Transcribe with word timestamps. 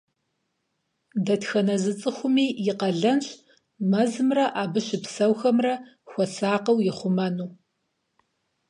Дэтхэнэ 1.25 1.75
зы 1.83 1.93
цӀыхуми 1.99 2.47
и 2.69 2.71
къалэнщ 2.79 3.27
мэзымрэ 3.89 4.45
абы 4.61 4.79
щыпсэухэмрэ 4.85 5.73
хуэсакъыу 6.09 6.83
ихъумэну. 6.89 7.47